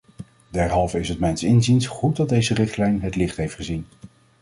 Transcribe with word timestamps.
Derhalve 0.49 0.99
is 0.99 1.09
het 1.09 1.19
mijns 1.19 1.43
inziens 1.43 1.87
goed 1.87 2.15
dat 2.15 2.29
deze 2.29 2.53
richtlijn 2.53 3.01
het 3.01 3.15
licht 3.15 3.37
heeft 3.37 3.55
gezien. 3.55 3.85